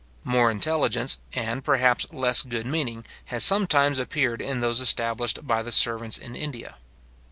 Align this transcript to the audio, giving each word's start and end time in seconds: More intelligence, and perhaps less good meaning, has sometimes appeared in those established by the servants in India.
More 0.23 0.49
intelligence, 0.49 1.19
and 1.33 1.63
perhaps 1.63 2.07
less 2.11 2.41
good 2.41 2.65
meaning, 2.65 3.03
has 3.25 3.43
sometimes 3.43 3.99
appeared 3.99 4.41
in 4.41 4.59
those 4.59 4.79
established 4.81 5.45
by 5.45 5.61
the 5.61 5.71
servants 5.71 6.17
in 6.17 6.35
India. 6.35 6.75